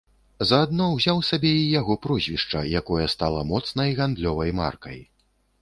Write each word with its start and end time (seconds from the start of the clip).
Заадно 0.51 0.87
ўзяў 0.93 1.19
сабе 1.27 1.51
і 1.57 1.67
яго 1.79 1.97
прозвішча, 2.05 2.63
якое 2.81 3.05
стала 3.15 3.45
моцнай 3.53 3.97
гандлёвай 4.01 4.59
маркай. 4.65 4.99